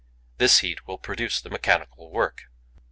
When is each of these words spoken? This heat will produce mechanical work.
This 0.39 0.61
heat 0.61 0.87
will 0.87 0.97
produce 0.97 1.45
mechanical 1.45 2.09
work. 2.09 2.45